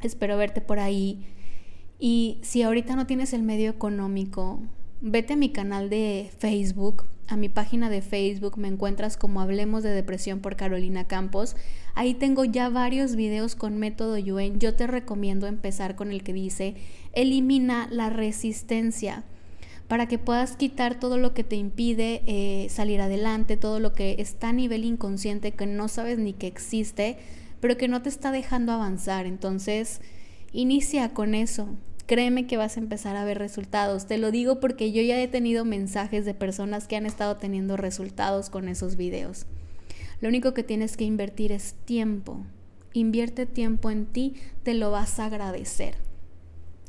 espero 0.00 0.38
verte 0.38 0.62
por 0.62 0.78
ahí. 0.78 1.26
Y 1.98 2.38
si 2.40 2.62
ahorita 2.62 2.96
no 2.96 3.06
tienes 3.06 3.34
el 3.34 3.42
medio 3.42 3.68
económico, 3.68 4.60
vete 5.02 5.32
a 5.32 5.36
mi 5.36 5.50
canal 5.50 5.90
de 5.90 6.30
Facebook, 6.38 7.04
a 7.26 7.36
mi 7.36 7.48
página 7.48 7.90
de 7.90 8.02
Facebook, 8.02 8.56
me 8.56 8.68
encuentras 8.68 9.16
como 9.16 9.40
Hablemos 9.40 9.82
de 9.82 9.90
Depresión 9.90 10.38
por 10.38 10.54
Carolina 10.54 11.04
Campos. 11.04 11.56
Ahí 11.94 12.14
tengo 12.14 12.44
ya 12.44 12.68
varios 12.68 13.16
videos 13.16 13.56
con 13.56 13.78
método 13.78 14.16
Yuen. 14.16 14.60
Yo 14.60 14.74
te 14.74 14.86
recomiendo 14.86 15.48
empezar 15.48 15.96
con 15.96 16.12
el 16.12 16.22
que 16.22 16.32
dice, 16.32 16.76
elimina 17.14 17.88
la 17.90 18.10
resistencia 18.10 19.24
para 19.88 20.06
que 20.06 20.18
puedas 20.18 20.56
quitar 20.56 21.00
todo 21.00 21.18
lo 21.18 21.34
que 21.34 21.42
te 21.42 21.56
impide 21.56 22.22
eh, 22.26 22.68
salir 22.70 23.00
adelante, 23.00 23.56
todo 23.56 23.80
lo 23.80 23.92
que 23.92 24.16
está 24.20 24.50
a 24.50 24.52
nivel 24.52 24.84
inconsciente 24.84 25.52
que 25.52 25.66
no 25.66 25.88
sabes 25.88 26.18
ni 26.18 26.32
que 26.32 26.46
existe, 26.46 27.18
pero 27.60 27.76
que 27.76 27.88
no 27.88 28.02
te 28.02 28.08
está 28.08 28.30
dejando 28.30 28.70
avanzar. 28.70 29.26
Entonces, 29.26 30.00
inicia 30.52 31.12
con 31.12 31.34
eso. 31.34 31.68
Créeme 32.12 32.46
que 32.46 32.58
vas 32.58 32.76
a 32.76 32.80
empezar 32.80 33.16
a 33.16 33.24
ver 33.24 33.38
resultados. 33.38 34.04
Te 34.04 34.18
lo 34.18 34.30
digo 34.30 34.60
porque 34.60 34.92
yo 34.92 35.00
ya 35.00 35.18
he 35.18 35.28
tenido 35.28 35.64
mensajes 35.64 36.26
de 36.26 36.34
personas 36.34 36.86
que 36.86 36.94
han 36.94 37.06
estado 37.06 37.38
teniendo 37.38 37.78
resultados 37.78 38.50
con 38.50 38.68
esos 38.68 38.96
videos. 38.96 39.46
Lo 40.20 40.28
único 40.28 40.52
que 40.52 40.62
tienes 40.62 40.98
que 40.98 41.04
invertir 41.04 41.52
es 41.52 41.72
tiempo. 41.86 42.44
Invierte 42.92 43.46
tiempo 43.46 43.90
en 43.90 44.04
ti, 44.04 44.34
te 44.62 44.74
lo 44.74 44.90
vas 44.90 45.18
a 45.20 45.24
agradecer. 45.24 45.94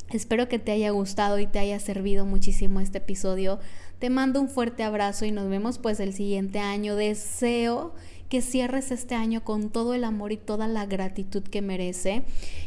Espero 0.09 0.49
que 0.49 0.59
te 0.59 0.73
haya 0.73 0.89
gustado 0.89 1.39
y 1.39 1.47
te 1.47 1.59
haya 1.59 1.79
servido 1.79 2.25
muchísimo 2.25 2.81
este 2.81 2.97
episodio. 2.97 3.61
Te 3.99 4.09
mando 4.09 4.41
un 4.41 4.49
fuerte 4.49 4.83
abrazo 4.83 5.23
y 5.23 5.31
nos 5.31 5.47
vemos 5.47 5.79
pues 5.79 6.01
el 6.01 6.11
siguiente 6.11 6.59
año. 6.59 6.97
Deseo 6.97 7.95
que 8.33 8.41
cierres 8.41 8.89
este 8.89 9.13
año 9.13 9.43
con 9.43 9.69
todo 9.69 9.93
el 9.93 10.03
amor 10.03 10.31
y 10.31 10.37
toda 10.37 10.67
la 10.67 10.87
gratitud 10.87 11.43
que 11.43 11.61
merece 11.61 12.23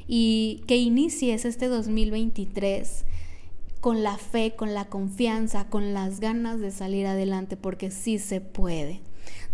y 0.06 0.62
que 0.68 0.76
inicies 0.76 1.44
este 1.44 1.66
2023 1.66 3.04
con 3.80 4.04
la 4.04 4.16
fe, 4.16 4.54
con 4.54 4.74
la 4.74 4.84
confianza, 4.84 5.64
con 5.68 5.92
las 5.92 6.20
ganas 6.20 6.60
de 6.60 6.70
salir 6.70 7.08
adelante 7.08 7.56
porque 7.56 7.90
sí 7.90 8.20
se 8.20 8.40
puede. 8.40 9.00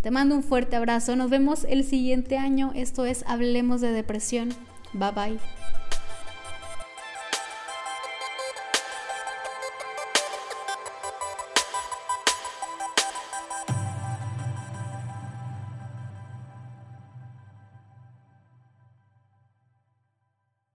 Te 0.03 0.11
mando 0.11 0.35
un 0.35 0.43
fuerte 0.43 0.75
abrazo. 0.75 1.15
Nos 1.15 1.31
vemos 1.31 1.65
el 1.67 1.83
siguiente 1.83 2.37
año. 2.37 2.73
Esto 2.75 3.07
es 3.07 3.23
Hablemos 3.25 3.81
de 3.81 3.91
Depresión. 3.91 4.49
Bye 4.93 5.11
bye. 5.13 5.82